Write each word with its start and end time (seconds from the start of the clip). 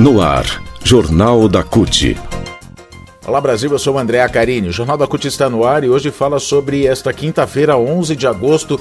No 0.00 0.22
ar, 0.22 0.62
Jornal 0.84 1.48
da 1.48 1.64
CUT. 1.64 2.16
Olá 3.26 3.40
Brasil, 3.40 3.68
eu 3.68 3.80
sou 3.80 3.96
o 3.96 3.98
André 3.98 4.22
Acarini. 4.22 4.68
O 4.68 4.72
Jornal 4.72 4.96
da 4.96 5.08
CUT 5.08 5.26
está 5.26 5.50
no 5.50 5.64
ar 5.64 5.82
e 5.82 5.88
hoje 5.88 6.12
fala 6.12 6.38
sobre 6.38 6.86
esta 6.86 7.12
quinta-feira, 7.12 7.76
11 7.76 8.14
de 8.14 8.24
agosto. 8.24 8.80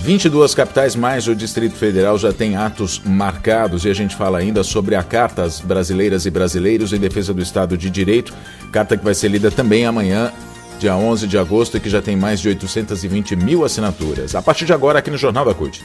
22 0.00 0.56
capitais 0.56 0.96
mais 0.96 1.28
o 1.28 1.36
Distrito 1.36 1.76
Federal 1.76 2.18
já 2.18 2.32
tem 2.32 2.56
atos 2.56 3.00
marcados 3.04 3.84
e 3.84 3.90
a 3.90 3.94
gente 3.94 4.16
fala 4.16 4.38
ainda 4.38 4.64
sobre 4.64 4.96
a 4.96 5.04
Carta 5.04 5.44
às 5.44 5.60
Brasileiras 5.60 6.26
e 6.26 6.30
Brasileiros 6.30 6.92
em 6.92 6.98
Defesa 6.98 7.32
do 7.32 7.40
Estado 7.40 7.78
de 7.78 7.88
Direito, 7.88 8.34
carta 8.72 8.96
que 8.96 9.04
vai 9.04 9.14
ser 9.14 9.28
lida 9.28 9.52
também 9.52 9.86
amanhã 9.86 10.32
dia 10.80 10.96
11 10.96 11.28
de 11.28 11.38
agosto, 11.38 11.76
e 11.76 11.80
que 11.80 11.88
já 11.88 12.02
tem 12.02 12.16
mais 12.16 12.40
de 12.40 12.48
820 12.48 13.36
mil 13.36 13.64
assinaturas. 13.64 14.34
A 14.34 14.42
partir 14.42 14.66
de 14.66 14.72
agora, 14.72 14.98
aqui 14.98 15.10
no 15.10 15.16
Jornal 15.16 15.44
da 15.44 15.54
CUT. 15.54 15.82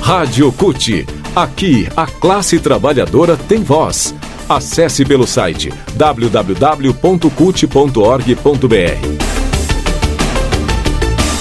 Rádio 0.00 0.50
CUT. 0.50 1.06
Aqui, 1.34 1.88
a 1.96 2.06
classe 2.06 2.60
trabalhadora 2.60 3.36
tem 3.36 3.60
voz. 3.60 4.14
Acesse 4.48 5.04
pelo 5.04 5.26
site 5.26 5.68
www.cut.org.br. 5.96 6.94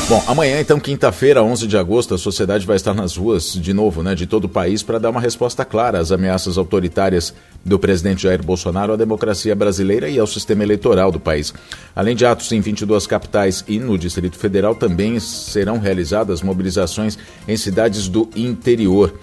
Bom, 0.09 0.23
amanhã, 0.25 0.59
então, 0.59 0.79
quinta-feira, 0.79 1.43
11 1.43 1.67
de 1.67 1.77
agosto, 1.77 2.15
a 2.15 2.17
sociedade 2.17 2.65
vai 2.65 2.75
estar 2.75 2.95
nas 2.95 3.15
ruas 3.15 3.53
de 3.53 3.71
novo, 3.71 4.01
né, 4.01 4.15
de 4.15 4.25
todo 4.25 4.45
o 4.45 4.49
país, 4.49 4.81
para 4.81 4.97
dar 4.97 5.11
uma 5.11 5.21
resposta 5.21 5.63
clara 5.63 5.99
às 5.99 6.11
ameaças 6.11 6.57
autoritárias 6.57 7.31
do 7.63 7.77
presidente 7.77 8.23
Jair 8.23 8.43
Bolsonaro 8.43 8.93
à 8.93 8.95
democracia 8.95 9.55
brasileira 9.55 10.09
e 10.09 10.17
ao 10.17 10.25
sistema 10.25 10.63
eleitoral 10.63 11.11
do 11.11 11.19
país. 11.19 11.53
Além 11.95 12.15
de 12.15 12.25
atos 12.25 12.51
em 12.51 12.59
22 12.59 13.05
capitais 13.05 13.63
e 13.67 13.77
no 13.77 13.95
Distrito 13.95 14.39
Federal, 14.39 14.73
também 14.73 15.19
serão 15.19 15.77
realizadas 15.77 16.41
mobilizações 16.41 17.15
em 17.47 17.55
cidades 17.55 18.07
do 18.07 18.27
interior. 18.35 19.13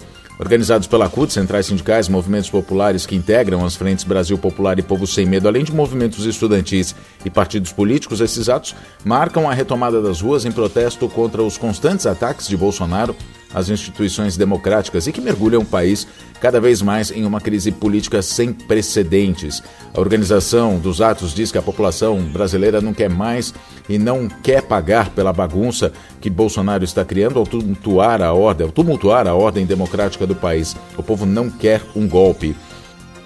Organizados 0.41 0.87
pela 0.87 1.07
CUT, 1.07 1.31
centrais 1.31 1.67
sindicais, 1.67 2.09
movimentos 2.09 2.49
populares 2.49 3.05
que 3.05 3.15
integram 3.15 3.63
as 3.63 3.75
frentes 3.75 4.03
Brasil 4.03 4.39
Popular 4.39 4.79
e 4.79 4.81
Povo 4.81 5.05
Sem 5.05 5.23
Medo, 5.23 5.47
além 5.47 5.63
de 5.63 5.71
movimentos 5.71 6.25
estudantis 6.25 6.95
e 7.23 7.29
partidos 7.29 7.71
políticos, 7.71 8.21
esses 8.21 8.49
atos 8.49 8.75
marcam 9.05 9.47
a 9.47 9.53
retomada 9.53 10.01
das 10.01 10.19
ruas 10.19 10.43
em 10.43 10.51
protesto 10.51 11.07
contra 11.07 11.43
os 11.43 11.59
constantes 11.59 12.07
ataques 12.07 12.47
de 12.47 12.57
Bolsonaro 12.57 13.15
às 13.53 13.69
instituições 13.69 14.37
democráticas 14.37 15.07
e 15.07 15.11
que 15.11 15.21
mergulham 15.21 15.61
o 15.61 15.65
país 15.65 16.07
cada 16.39 16.59
vez 16.59 16.81
mais 16.81 17.11
em 17.11 17.23
uma 17.23 17.39
crise 17.39 17.71
política 17.71 18.21
sem 18.21 18.51
precedentes. 18.51 19.61
A 19.93 19.99
organização 19.99 20.79
dos 20.79 21.01
atos 21.01 21.33
diz 21.33 21.51
que 21.51 21.57
a 21.57 21.61
população 21.61 22.19
brasileira 22.21 22.81
não 22.81 22.93
quer 22.93 23.09
mais 23.09 23.53
e 23.87 23.97
não 23.97 24.27
quer 24.27 24.63
pagar 24.63 25.09
pela 25.09 25.31
bagunça 25.31 25.91
que 26.19 26.29
Bolsonaro 26.29 26.83
está 26.83 27.05
criando 27.05 27.37
ao 27.37 27.45
tumultuar 27.45 28.21
a 28.21 28.33
ordem, 28.33 28.65
ao 28.65 28.71
tumultuar 28.71 29.27
a 29.27 29.35
ordem 29.35 29.65
democrática 29.65 30.25
do 30.25 30.35
país. 30.35 30.75
O 30.97 31.03
povo 31.03 31.25
não 31.25 31.49
quer 31.49 31.81
um 31.95 32.07
golpe. 32.07 32.55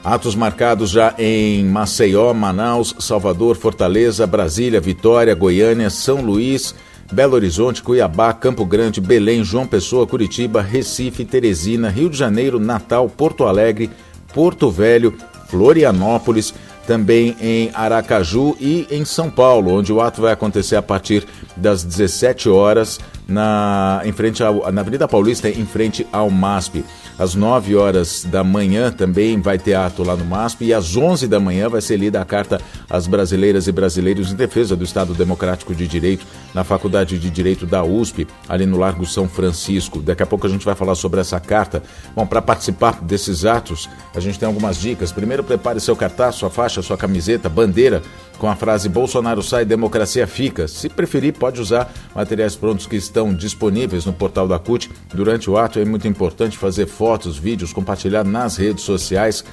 Atos 0.03 0.35
marcados 0.35 0.91
já 0.91 1.15
em 1.17 1.65
Maceió, 1.65 2.31
Manaus, 2.31 2.93
Salvador, 2.99 3.55
Fortaleza, 3.55 4.27
Brasília, 4.27 4.79
Vitória, 4.79 5.33
Goiânia, 5.33 5.89
São 5.89 6.21
Luís, 6.21 6.75
Belo 7.11 7.35
Horizonte, 7.35 7.83
Cuiabá, 7.83 8.33
Campo 8.33 8.65
Grande, 8.65 8.99
Belém, 8.99 9.43
João 9.43 9.67
Pessoa, 9.67 10.07
Curitiba, 10.07 10.61
Recife, 10.61 11.23
Teresina, 11.23 11.89
Rio 11.89 12.09
de 12.09 12.17
Janeiro, 12.17 12.59
Natal, 12.59 13.07
Porto 13.07 13.45
Alegre, 13.45 13.89
Porto 14.33 14.71
Velho, 14.71 15.13
Florianópolis, 15.47 16.53
também 16.87 17.35
em 17.41 17.71
Aracaju 17.73 18.55
e 18.59 18.87
em 18.91 19.03
São 19.05 19.29
Paulo, 19.29 19.71
onde 19.71 19.91
o 19.91 20.01
ato 20.01 20.21
vai 20.21 20.33
acontecer 20.33 20.75
a 20.75 20.81
partir 20.81 21.25
das 21.55 21.83
17 21.83 22.49
horas 22.49 22.99
na, 23.27 24.01
em 24.05 24.11
frente 24.11 24.43
ao, 24.43 24.71
na 24.71 24.81
Avenida 24.81 25.07
Paulista, 25.07 25.49
em 25.49 25.65
frente 25.65 26.05
ao 26.11 26.29
MASP. 26.29 26.83
Às 27.17 27.33
9 27.33 27.75
horas 27.75 28.25
da 28.25 28.43
manhã 28.43 28.91
também 28.91 29.39
vai 29.39 29.57
ter 29.57 29.73
ato 29.73 30.03
lá 30.03 30.15
no 30.15 30.25
MASP 30.25 30.65
e 30.65 30.73
às 30.73 30.97
11 30.97 31.27
da 31.27 31.39
manhã 31.39 31.69
vai 31.69 31.81
ser 31.81 31.97
lida 31.97 32.22
a 32.22 32.25
carta 32.25 32.59
às 32.89 33.07
brasileiras 33.07 33.67
e 33.67 33.72
brasileiros 33.72 34.33
em 34.33 34.35
defesa 34.35 34.75
do 34.75 34.83
Estado 34.83 35.13
Democrático 35.13 35.73
de 35.73 35.88
Direito 35.88 36.25
na 36.53 36.63
Faculdade 36.63 37.17
de 37.17 37.29
Direito 37.29 37.66
da 37.66 37.83
USP, 37.83 38.27
ali 38.50 38.66
no 38.66 38.77
Largo 38.77 39.05
São 39.05 39.29
Francisco. 39.29 40.01
Daqui 40.01 40.23
a 40.23 40.25
pouco 40.25 40.45
a 40.45 40.50
gente 40.50 40.66
vai 40.66 40.75
falar 40.75 40.95
sobre 40.95 41.21
essa 41.21 41.39
carta. 41.39 41.81
Bom, 42.13 42.27
para 42.27 42.41
participar 42.41 43.01
desses 43.01 43.45
atos, 43.45 43.89
a 44.13 44.19
gente 44.19 44.38
tem 44.38 44.47
algumas 44.47 44.77
dicas. 44.77 45.11
Primeiro, 45.11 45.44
prepare 45.44 45.79
seu 45.79 45.95
cartaz, 45.95 46.35
sua 46.35 46.50
faixa, 46.50 46.81
sua 46.81 46.97
camiseta, 46.97 47.47
bandeira 47.47 48.01
com 48.38 48.47
a 48.47 48.55
frase 48.55 48.89
Bolsonaro 48.89 49.41
sai, 49.41 49.66
democracia 49.66 50.27
fica. 50.27 50.67
Se 50.67 50.89
preferir, 50.89 51.33
pode 51.33 51.61
usar 51.61 51.91
materiais 52.13 52.55
prontos 52.55 52.85
que 52.85 52.95
estão 52.95 53.14
disponíveis 53.35 54.05
no 54.05 54.13
portal 54.13 54.47
da 54.47 54.59
CUT. 54.59 54.89
Durante 55.13 55.49
o 55.49 55.57
ato 55.57 55.79
é 55.79 55.85
muito 55.85 56.07
importante 56.07 56.57
fazer 56.57 56.87
fotos, 56.87 57.37
vídeos, 57.37 57.71
compartilhar 57.71 58.23
nas 58.23 58.57
redes 58.57 58.83
sociais. 58.83 59.43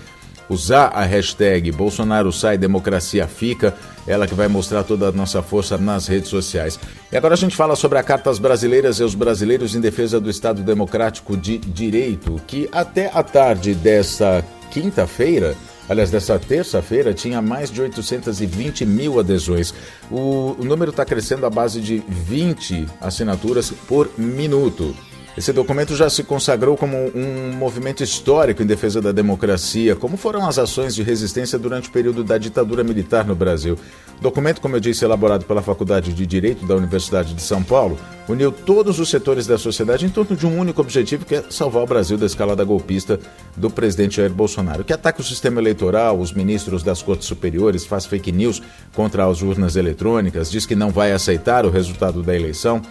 Usar 0.49 0.89
a 0.89 1.03
hashtag 1.03 1.71
Bolsonaro 1.71 2.33
sai, 2.33 2.59
democracia 2.59 3.27
fica, 3.27 3.75
ela 4.07 4.27
que 4.27 4.35
vai 4.35 4.49
mostrar 4.49 4.83
toda 4.83 5.09
a 5.09 5.13
nossa 5.13 5.41
força 5.41 5.79
nas 5.79 6.07
redes 6.07 6.29
sociais. 6.29 6.79
E 7.11 7.17
agora 7.17 7.35
a 7.35 7.37
gente 7.37 7.57
fala 7.57 7.77
sobre 7.77 7.99
a 7.99 8.03
Carta 8.03 8.29
às 8.29 8.39
Brasileiras 8.39 8.99
e 8.99 9.05
os 9.05 9.15
Brasileiros 9.15 9.75
em 9.75 9.81
Defesa 9.81 10.21
do 10.21 10.29
Estado 10.29 10.63
Democrático 10.63 11.37
de 11.37 11.59
Direito, 11.59 12.41
que 12.47 12.69
até 12.73 13.11
a 13.15 13.23
tarde 13.23 13.75
desta 13.75 14.45
quinta-feira 14.71 15.57
aliás, 15.93 16.11
dessa 16.11 16.39
terça-feira, 16.39 17.15
tinha 17.15 17.41
mais 17.41 17.71
de 17.71 17.81
820 17.81 18.85
mil 18.85 19.21
adesões. 19.21 19.73
O, 20.11 20.57
o 20.59 20.65
número 20.65 20.91
está 20.91 21.05
crescendo 21.05 21.47
à 21.47 21.51
base 21.51 21.81
de 21.81 22.03
20 22.09 22.87
assinaturas 23.01 23.71
por 23.87 24.11
minuto. 24.19 24.95
Esse 25.37 25.51
documento 25.51 25.97
já 25.97 26.11
se 26.11 26.23
consagrou 26.23 26.77
como 26.77 27.11
um 27.15 27.53
movimento 27.53 28.03
histórico 28.03 28.63
em 28.63 28.67
defesa 28.67 29.01
da 29.01 29.13
democracia, 29.13 29.97
como 29.97 30.19
foram 30.19 30.47
as 30.47 30.59
ações 30.59 30.95
de 30.95 31.03
resistência 31.03 31.59
durante 31.59 31.89
o 31.89 31.93
período 31.93 32.23
da 32.23 32.37
ditadura 32.37 32.85
militar 32.85 33.25
no 33.25 33.35
Brasil. 33.35 33.79
O 34.19 34.23
documento, 34.23 34.61
como 34.61 34.77
eu 34.77 34.81
disse, 34.81 35.07
elaborado 35.07 35.47
pela 35.47 35.63
Faculdade 35.63 36.13
de 36.13 36.27
Direito 36.27 36.67
da 36.67 36.77
Universidade 36.77 37.33
de 37.33 37.41
São 37.41 37.63
Paulo, 37.63 37.99
uniu 38.29 38.53
todos 38.53 39.01
os 39.01 39.09
setores 39.09 39.47
da 39.47 39.57
sociedade 39.57 40.05
em 40.05 40.11
torno 40.11 40.37
de 40.37 40.47
um 40.47 40.59
único 40.59 40.83
objetivo, 40.83 41.25
que 41.25 41.37
é 41.37 41.45
salvar 41.49 41.83
o 41.83 41.87
Brasil 41.87 42.19
da 42.19 42.27
escalada 42.27 42.63
golpista 42.63 43.19
do 43.57 43.71
presidente 43.71 44.17
Jair 44.17 44.31
Bolsonaro, 44.31 44.85
que 44.85 44.93
ataca 44.93 45.23
o 45.23 45.25
sistema 45.25 45.61
eleitoral, 45.61 46.21
os 46.21 46.33
ministros 46.33 46.83
das 46.83 47.01
cortes 47.01 47.27
superiores, 47.27 47.87
faz 47.87 48.05
fake 48.05 48.31
news 48.31 48.63
contra 48.93 49.25
as 49.25 49.41
urnas 49.41 49.77
eletrônicas, 49.77 50.51
diz 50.51 50.67
que 50.67 50.77
não 50.77 50.91
vai 50.91 51.11
aceitar 51.11 51.65
o 51.65 51.71
resultado 51.71 52.23
da 52.23 52.37
eleição. 52.37 52.83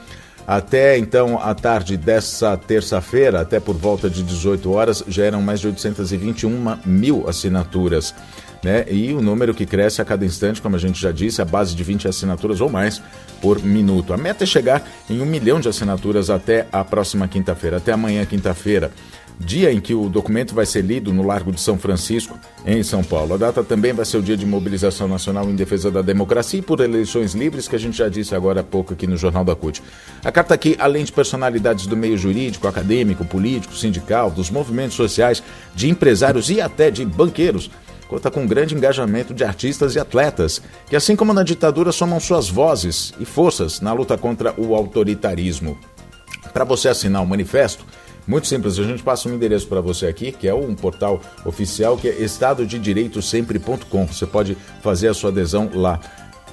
Até 0.47 0.97
então, 0.97 1.40
à 1.40 1.53
tarde 1.53 1.96
dessa 1.96 2.57
terça-feira, 2.57 3.41
até 3.41 3.59
por 3.59 3.75
volta 3.75 4.09
de 4.09 4.24
18 4.24 4.72
horas, 4.72 5.03
já 5.07 5.25
eram 5.25 5.41
mais 5.41 5.59
de 5.59 5.68
821 5.68 6.78
mil 6.85 7.28
assinaturas. 7.28 8.13
Né? 8.63 8.85
E 8.90 9.12
o 9.13 9.22
número 9.22 9.53
que 9.53 9.66
cresce 9.66 10.01
a 10.01 10.06
cada 10.06 10.24
instante, 10.24 10.62
como 10.62 10.75
a 10.75 10.80
gente 10.80 11.01
já 11.01 11.12
disse, 11.12 11.41
a 11.41 11.46
base 11.46 11.75
de 11.75 11.84
20 11.84 12.07
assinaturas 12.07 12.62
ou 12.62 12.69
mais 12.69 13.01
por 13.41 13.63
minuto. 13.63 14.13
A 14.13 14.18
meta 14.18 14.44
é 14.44 14.47
chegar 14.47 14.88
em 15.09 15.19
um 15.19 15.25
milhão 15.25 15.59
de 15.59 15.68
assinaturas 15.68 16.30
até 16.30 16.68
a 16.72 16.84
próxima 16.84 17.28
quinta-feira, 17.28 17.78
até 17.78 17.91
amanhã, 17.91 18.24
quinta-feira 18.25 18.91
dia 19.41 19.74
em 19.74 19.81
que 19.81 19.94
o 19.94 20.07
documento 20.07 20.53
vai 20.53 20.66
ser 20.66 20.81
lido 20.81 21.12
no 21.12 21.24
Largo 21.24 21.52
de 21.52 21.59
São 21.59 21.78
Francisco, 21.78 22.40
em 22.66 22.84
São 22.84 23.03
Paulo. 23.03 23.34
A 23.34 23.38
data 23.38 23.63
também 23.63 23.91
vai 23.91 24.06
ser 24.06 24.18
o 24.18 24.22
dia 24.22 24.38
de 24.38 24.46
mobilização 24.46 25.07
nacional 25.07 25.50
em 25.50 25.56
defesa 25.56 25.90
da 25.90 26.02
democracia 26.02 26.59
e 26.59 26.62
por 26.62 26.79
eleições 26.79 27.34
livres, 27.34 27.68
que 27.68 27.75
a 27.75 27.80
gente 27.80 27.97
já 27.97 28.07
disse 28.07 28.35
agora 28.35 28.62
há 28.62 28.63
pouco 28.63 28.94
aqui 28.94 29.07
no 29.07 29.18
Jornal 29.18 29.44
da 29.44 29.56
CUT. 29.56 29.81
A 30.24 30.31
carta 30.31 30.53
aqui, 30.53 30.75
além 30.80 31.03
de 31.03 31.12
personalidades 31.12 31.88
do 31.88 31.97
meio 31.97 32.18
jurídico, 32.18 32.68
acadêmico, 32.68 33.25
político, 33.25 33.75
sindical, 33.75 34.30
dos 34.30 34.50
movimentos 34.50 34.96
sociais, 34.96 35.41
de 35.75 35.90
empresários 35.90 36.50
e 36.50 36.62
até 36.62 36.91
de 36.91 37.03
banqueiros, 37.03 37.72
conta 38.07 38.30
com 38.30 38.44
um 38.44 38.47
grande 38.47 38.75
engajamento 38.75 39.34
de 39.34 39.44
artistas 39.44 39.96
e 39.96 40.00
atletas, 40.00 40.62
que 40.88 40.96
assim 40.96 41.16
como 41.16 41.34
na 41.34 41.44
ditadura 41.44 41.91
somam 41.91 42.19
suas 42.19 42.47
vozes 42.50 43.13
e 43.19 43.25
forças 43.25 43.81
na 43.81 43.91
luta 43.94 44.18
contra 44.18 44.53
o 44.57 44.75
autoritarismo. 44.75 45.78
Para 46.53 46.66
você 46.66 46.90
assinar 46.90 47.24
o 47.24 47.28
manifesto, 47.28 47.86
muito 48.27 48.47
simples, 48.47 48.77
a 48.77 48.83
gente 48.83 49.03
passa 49.03 49.27
um 49.27 49.33
endereço 49.33 49.68
para 49.68 49.81
você 49.81 50.06
aqui, 50.07 50.31
que 50.31 50.47
é 50.47 50.53
um 50.53 50.75
portal 50.75 51.21
oficial, 51.45 51.97
que 51.97 52.07
é 52.07 52.21
estadodedireitosempre.com. 52.21 54.07
Você 54.07 54.25
pode 54.25 54.57
fazer 54.81 55.07
a 55.07 55.13
sua 55.13 55.29
adesão 55.29 55.69
lá. 55.73 56.00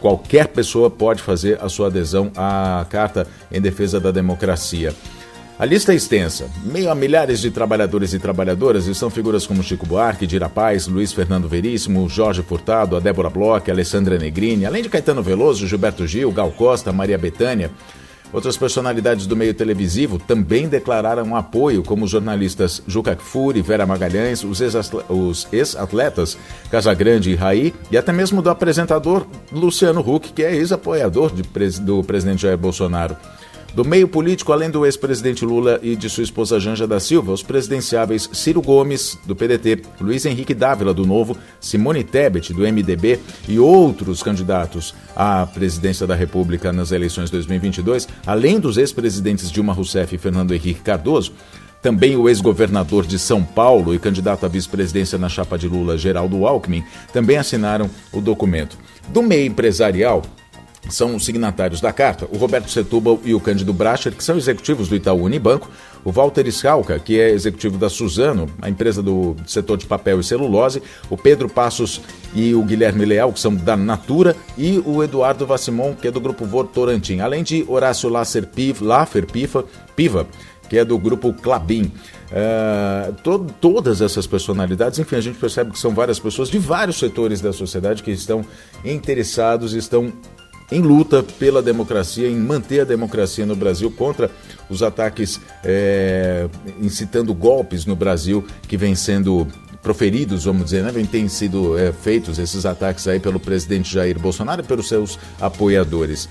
Qualquer 0.00 0.49
pessoa 0.49 0.88
pode 0.88 1.23
fazer 1.23 1.61
a 1.61 1.69
sua 1.69 1.88
adesão 1.88 2.31
à 2.37 2.87
Carta 2.88 3.26
em 3.50 3.61
Defesa 3.61 3.99
da 3.99 4.11
Democracia. 4.11 4.94
A 5.59 5.65
lista 5.65 5.93
é 5.93 5.97
extensa. 5.97 6.49
Meio 6.62 6.88
a 6.88 6.94
milhares 6.94 7.41
de 7.41 7.50
trabalhadores 7.50 8.14
e 8.14 8.19
trabalhadoras 8.21 8.87
estão 8.87 9.11
figuras 9.11 9.44
como 9.44 9.61
Chico 9.61 9.85
Buarque, 9.85 10.25
Dira 10.25 10.49
Paz, 10.49 10.87
Luiz 10.87 11.12
Fernando 11.12 11.49
Veríssimo, 11.49 12.09
Jorge 12.09 12.44
Furtado, 12.44 12.94
a 12.94 13.00
Débora 13.00 13.29
Bloch, 13.29 13.69
Alessandra 13.69 14.17
Negrini, 14.17 14.64
além 14.64 14.85
de 14.85 14.88
Caetano 14.88 15.21
Veloso, 15.21 15.67
Gilberto 15.67 16.06
Gil, 16.06 16.31
Gal 16.31 16.53
Costa, 16.53 16.93
Maria 16.93 17.19
Betânia. 17.19 17.73
Outras 18.33 18.57
personalidades 18.57 19.27
do 19.27 19.35
meio 19.35 19.55
televisivo 19.55 20.19
também 20.19 20.69
declararam 20.69 21.35
apoio, 21.35 21.83
como 21.83 22.05
os 22.05 22.11
jornalistas 22.11 22.83
Juca 22.87 23.17
Kfouri, 23.17 23.63
Vera 23.63 23.87
Magalhães, 23.87 24.45
os 24.45 24.61
ex-atletas 24.61 26.37
Casagrande 26.71 27.31
e 27.31 27.35
Raí, 27.35 27.75
e 27.91 27.97
até 27.97 28.13
mesmo 28.13 28.43
do 28.43 28.51
apresentador 28.51 29.27
Luciano 29.51 30.01
Huck, 30.01 30.33
que 30.33 30.43
é 30.43 30.55
ex-apoiador 30.55 31.33
do 31.33 32.05
presidente 32.05 32.43
Jair 32.43 32.59
Bolsonaro. 32.59 33.17
Do 33.79 33.85
meio 33.85 34.09
político, 34.09 34.53
além 34.53 34.71
do 34.71 34.85
ex-presidente 34.85 35.45
Lula 35.45 35.79
e 35.81 35.95
de 35.95 36.11
sua 36.11 36.25
esposa 36.25 36.59
Janja 36.59 36.85
da 36.85 36.99
Silva, 36.99 37.31
os 37.31 37.45
presidenciáveis 37.45 38.29
Ciro 38.33 38.61
Gomes, 38.61 39.17
do 39.25 39.37
PDT, 39.37 39.83
Luiz 40.01 40.27
Henrique 40.27 40.53
Dávila, 40.53 40.93
do 40.93 41.07
Novo, 41.07 41.37
Simone 41.61 42.03
Tebet, 42.03 42.53
do 42.53 42.63
MDB 42.63 43.21
e 43.47 43.57
outros 43.61 44.21
candidatos 44.21 44.97
à 45.15 45.47
presidência 45.47 46.09
da 46.09 46.17
República 46.17 46.73
nas 46.73 46.91
eleições 46.91 47.31
2022, 47.31 48.09
além 48.27 48.59
dos 48.59 48.79
ex-presidentes 48.79 49.49
Dilma 49.49 49.73
Rousseff 49.73 50.13
e 50.13 50.19
Fernando 50.19 50.53
Henrique 50.53 50.81
Cardoso, 50.81 51.33
também 51.81 52.17
o 52.17 52.29
ex-governador 52.29 53.07
de 53.07 53.17
São 53.17 53.45
Paulo 53.45 53.95
e 53.95 54.01
candidato 54.01 54.45
à 54.45 54.49
vice-presidência 54.49 55.17
na 55.19 55.29
chapa 55.29 55.57
de 55.57 55.69
Lula, 55.69 55.97
Geraldo 55.97 56.45
Alckmin, 56.49 56.83
também 57.13 57.37
assinaram 57.37 57.89
o 58.13 58.21
documento. 58.21 58.77
Do 59.11 59.23
meio 59.23 59.47
empresarial, 59.47 60.25
são 60.88 61.14
os 61.14 61.25
signatários 61.25 61.81
da 61.81 61.93
carta, 61.93 62.26
o 62.32 62.38
Roberto 62.38 62.70
Setúbal 62.70 63.20
e 63.25 63.35
o 63.35 63.40
Cândido 63.40 63.73
Bracher, 63.73 64.12
que 64.14 64.25
são 64.25 64.37
executivos 64.37 64.88
do 64.88 64.96
Itaú 64.96 65.23
Unibanco, 65.23 65.70
o 66.05 66.11
Walter 66.11 66.50
Schalka, 66.50 66.99
que 66.99 67.20
é 67.20 67.31
executivo 67.31 67.76
da 67.76 67.90
Suzano, 67.90 68.46
a 68.62 68.70
empresa 68.70 69.02
do 69.02 69.37
setor 69.46 69.76
de 69.76 69.87
papel 69.87 70.20
e 70.20 70.25
celulose, 70.25 70.82
o 71.11 71.17
Pedro 71.17 71.49
Passos 71.49 72.00
e 72.35 72.55
o 72.55 72.62
Guilherme 72.62 73.05
Leal, 73.05 73.32
que 73.32 73.40
são 73.40 73.55
da 73.55 73.76
Natura, 73.76 74.35
e 74.56 74.82
o 74.87 75.02
Eduardo 75.02 75.46
Vassimon, 75.46 75.94
que 75.94 76.08
é 76.08 76.11
do 76.11 76.20
Grupo 76.20 76.44
Votorantim, 76.44 77.20
além 77.20 77.43
de 77.43 77.64
Horácio 77.69 78.08
Lasser 78.08 78.46
Piva, 78.46 78.85
Laffer 78.85 79.26
Piva, 79.26 79.64
Piva 79.94 80.26
que 80.69 80.79
é 80.79 80.85
do 80.85 80.99
grupo 80.99 81.32
Clabin. 81.32 81.90
Uh, 82.31 83.12
to 83.23 83.46
todas 83.58 84.02
essas 84.02 84.26
personalidades, 84.26 84.99
enfim, 84.99 85.17
a 85.17 85.20
gente 85.20 85.38
percebe 85.38 85.70
que 85.70 85.79
são 85.79 85.94
várias 85.94 86.19
pessoas 86.19 86.50
de 86.50 86.58
vários 86.58 86.99
setores 86.99 87.40
da 87.40 87.52
sociedade 87.55 88.02
que 88.02 88.11
estão 88.11 88.44
interessados, 88.85 89.73
estão 89.73 90.12
em 90.70 90.82
luta 90.82 91.23
pela 91.23 91.62
democracia, 91.62 92.29
em 92.29 92.37
manter 92.37 92.81
a 92.81 92.85
democracia 92.85 93.47
no 93.47 93.56
Brasil 93.56 93.91
contra 93.91 94.31
os 94.69 94.82
ataques 94.82 95.41
é, 95.65 96.49
incitando 96.81 97.32
golpes 97.35 97.87
no 97.87 97.97
Brasil 97.97 98.44
que 98.67 98.76
vem 98.76 98.94
sendo 98.94 99.47
proferidos, 99.82 100.44
vamos 100.44 100.65
dizer, 100.65 100.82
né? 100.82 100.91
Vem 100.91 101.29
sido 101.29 101.79
é, 101.79 101.93
feitos 101.93 102.38
esses 102.38 102.67
ataques 102.67 103.06
aí 103.09 103.19
pelo 103.19 103.41
presidente 103.41 103.94
Jair 103.94 104.19
Bolsonaro 104.19 104.61
e 104.61 104.65
pelos 104.65 104.88
seus 104.88 105.19
apoiadores. 105.41 106.29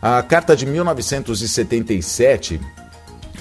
A 0.00 0.22
carta 0.22 0.56
de 0.56 0.66
1977 0.66 2.60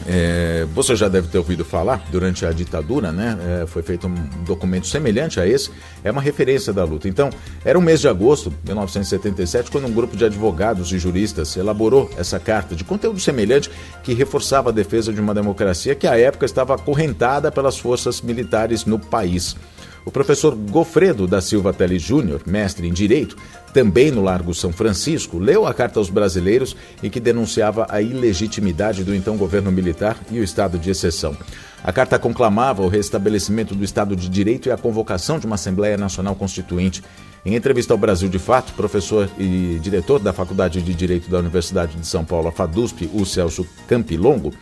é, 0.07 0.65
você 0.74 0.95
já 0.95 1.07
deve 1.07 1.27
ter 1.27 1.38
ouvido 1.38 1.63
falar, 1.63 2.03
durante 2.12 2.45
a 2.45 2.51
ditadura, 2.51 3.12
né? 3.12 3.38
É, 3.63 3.68
foi 3.68 3.81
feito 3.81 4.07
um 4.07 4.15
documento 4.45 4.88
semelhante 4.88 5.39
a 5.39 5.48
esse, 5.48 5.71
é 6.03 6.12
uma 6.12 6.21
referência 6.21 6.74
da 6.74 6.83
luta. 6.83 7.07
Então, 7.07 7.30
era 7.63 7.77
o 7.77 7.81
mês 7.81 8.01
de 8.01 8.07
agosto 8.07 8.50
de 8.50 8.56
1977, 8.65 9.71
quando 9.71 9.88
um 9.88 9.94
grupo 9.94 10.15
de 10.15 10.25
advogados 10.25 10.92
e 10.92 11.00
juristas 11.00 11.56
elaborou 11.56 12.09
essa 12.18 12.39
carta 12.39 12.75
de 12.75 12.83
conteúdo 12.83 13.19
semelhante 13.19 13.69
que 14.03 14.13
reforçava 14.13 14.69
a 14.69 14.74
defesa 14.74 15.13
de 15.13 15.21
uma 15.21 15.33
democracia 15.33 15.95
que 15.95 16.07
à 16.07 16.18
época 16.18 16.45
estava 16.45 16.75
acorrentada 16.75 17.51
pelas 17.51 17.77
forças 17.77 18.21
militares 18.21 18.86
no 18.86 19.00
país. 19.00 19.56
O 20.03 20.12
professor 20.12 20.56
Gofredo 20.56 21.27
da 21.27 21.42
Silva 21.42 21.71
Teles 21.71 22.01
Júnior, 22.01 22.42
mestre 22.45 22.88
em 22.88 22.94
Direito, 22.94 23.38
também 23.71 24.09
no 24.09 24.24
Largo 24.24 24.53
São 24.53 24.74
Francisco, 24.74 25.38
leu 25.38 25.68
a 25.68 25.74
carta 25.74 26.00
aos 26.00 26.09
brasileiros 26.09 26.75
em 27.03 27.09
que 27.09 27.19
denunciava 27.19 27.86
a 27.88 28.01
ilegitimidade 28.01 29.03
do 29.03 29.13
então 29.13 29.38
governo 29.38 29.71
militar 29.71 30.18
e 30.31 30.39
o 30.39 30.44
estado 30.44 30.80
de 30.80 30.89
exceção. 30.89 31.38
A 31.83 31.92
carta 31.92 32.19
conclamava 32.19 32.81
o 32.81 32.88
restabelecimento 32.88 33.74
do 33.74 33.83
Estado 33.83 34.15
de 34.15 34.30
Direito 34.30 34.69
e 34.69 34.71
a 34.71 34.77
convocação 34.77 35.39
de 35.39 35.45
uma 35.48 35.56
Assembleia 35.56 35.98
Nacional 35.98 36.36
Constituinte. 36.36 37.03
Em 37.44 37.56
entrevista 37.56 37.92
ao 37.92 37.98
Brasil 37.98 38.30
de 38.30 38.38
Fato, 38.38 38.74
professor 38.74 39.27
e 39.39 39.80
diretor 39.81 40.19
da 40.19 40.31
Faculdade 40.31 40.80
de 40.80 40.94
Direito 40.94 41.30
da 41.30 41.39
Universidade 41.39 41.95
de 41.95 42.06
São 42.06 42.24
Paulo, 42.24 42.48
a 42.48 42.51
FADUSP, 42.51 43.09
o 43.13 43.25
Celso 43.25 43.65
Campilongo, 43.88 44.53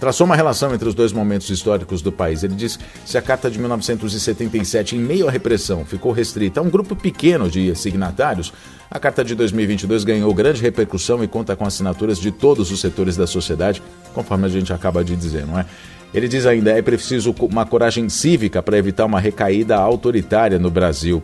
traçou 0.00 0.24
uma 0.24 0.36
relação 0.36 0.74
entre 0.74 0.88
os 0.88 0.94
dois 0.94 1.12
momentos 1.12 1.50
históricos 1.50 2.02
do 2.02 2.12
país. 2.12 2.42
Ele 2.42 2.54
diz 2.54 2.78
se 3.04 3.18
a 3.18 3.22
Carta 3.22 3.50
de 3.50 3.58
1977, 3.58 4.96
em 4.96 4.98
meio 4.98 5.28
à 5.28 5.30
repressão, 5.30 5.84
ficou 5.84 6.12
restrita 6.12 6.60
a 6.60 6.62
um 6.62 6.70
grupo 6.70 6.94
pequeno 6.94 7.50
de 7.50 7.74
signatários, 7.74 8.52
a 8.90 8.98
Carta 8.98 9.22
de 9.22 9.34
2022 9.34 10.02
ganhou 10.04 10.32
grande 10.32 10.62
repercussão 10.62 11.22
e 11.22 11.28
conta 11.28 11.54
com 11.54 11.66
assinaturas 11.66 12.18
de 12.18 12.30
todos 12.30 12.70
os 12.70 12.80
setores 12.80 13.16
da 13.16 13.26
sociedade, 13.26 13.82
conforme 14.14 14.46
a 14.46 14.48
gente 14.48 14.72
acaba 14.72 15.04
de 15.04 15.14
dizer, 15.14 15.46
não 15.46 15.58
é? 15.58 15.66
Ele 16.14 16.26
diz 16.26 16.46
ainda: 16.46 16.70
é 16.70 16.80
preciso 16.80 17.34
uma 17.40 17.66
coragem 17.66 18.08
cívica 18.08 18.62
para 18.62 18.78
evitar 18.78 19.04
uma 19.04 19.20
recaída 19.20 19.76
autoritária 19.76 20.58
no 20.58 20.70
Brasil. 20.70 21.22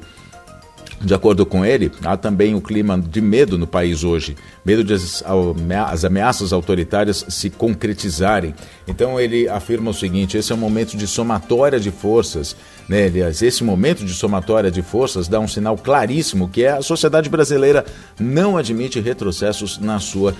De 1.04 1.12
acordo 1.12 1.44
com 1.44 1.66
ele, 1.66 1.92
há 2.02 2.16
também 2.16 2.54
o 2.54 2.62
clima 2.62 2.98
de 2.98 3.20
medo 3.20 3.58
no 3.58 3.66
país 3.66 4.02
hoje, 4.02 4.34
medo 4.64 4.82
de 4.82 4.94
as, 4.94 5.22
as, 5.90 6.02
ameaças 6.02 6.50
autoritárias 6.50 7.26
se 7.28 7.50
concretizarem. 7.50 8.54
Então 8.88 9.20
ele 9.20 9.46
afirma 9.46 9.90
o 9.90 9.94
seguinte: 9.94 10.38
esse 10.38 10.50
é 10.50 10.54
um 10.54 10.58
momento 10.58 10.96
de 10.96 11.06
somatória 11.06 11.78
de 11.78 11.90
forças. 11.90 12.56
Né? 12.88 13.04
Aliás, 13.04 13.42
esse 13.42 13.62
momento 13.62 14.02
de 14.02 14.14
somatória 14.14 14.70
de 14.70 14.80
forças 14.80 15.28
dá 15.28 15.38
um 15.38 15.48
sinal 15.48 15.76
claríssimo 15.76 16.48
que 16.48 16.64
é 16.64 16.70
a 16.70 16.82
sociedade 16.82 17.28
brasileira 17.28 17.84
não 18.18 18.56
admite 18.56 18.98
retrocessos 18.98 19.78
na 19.78 20.00
sua 20.00 20.34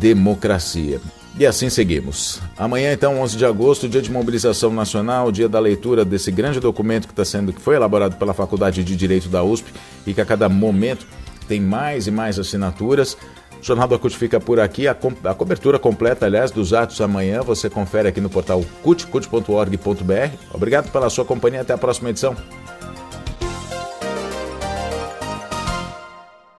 democracia. 0.00 1.00
E 1.38 1.46
assim 1.46 1.70
seguimos. 1.70 2.40
Amanhã, 2.58 2.92
então, 2.92 3.20
11 3.20 3.36
de 3.36 3.44
agosto, 3.46 3.88
dia 3.88 4.02
de 4.02 4.10
mobilização 4.10 4.72
nacional, 4.72 5.30
dia 5.30 5.48
da 5.48 5.60
leitura 5.60 6.04
desse 6.04 6.32
grande 6.32 6.58
documento 6.58 7.06
que 7.06 7.12
está 7.12 7.24
sendo 7.24 7.52
que 7.52 7.60
foi 7.60 7.76
elaborado 7.76 8.16
pela 8.16 8.34
Faculdade 8.34 8.82
de 8.82 8.96
Direito 8.96 9.28
da 9.28 9.44
USP 9.44 9.72
e 10.04 10.12
que 10.12 10.20
a 10.20 10.24
cada 10.24 10.48
momento 10.48 11.06
tem 11.46 11.60
mais 11.60 12.08
e 12.08 12.10
mais 12.10 12.40
assinaturas. 12.40 13.16
O 13.60 13.64
Jornal 13.64 13.86
do 13.86 13.96
CUT 14.00 14.16
fica 14.16 14.40
por 14.40 14.58
aqui. 14.58 14.88
A, 14.88 14.94
co 14.94 15.12
a, 15.22 15.32
cobertura 15.32 15.78
completa, 15.78 16.26
aliás, 16.26 16.50
dos 16.50 16.72
atos 16.72 17.00
amanhã, 17.00 17.40
você 17.40 17.70
confere 17.70 18.08
aqui 18.08 18.20
no 18.20 18.28
portal 18.28 18.64
cut.org.br. 18.82 20.36
Obrigado 20.52 20.90
pela 20.90 21.08
sua 21.08 21.24
companhia. 21.24 21.60
Até 21.60 21.72
a 21.72 21.78
próxima 21.78 22.10
edição. 22.10 22.36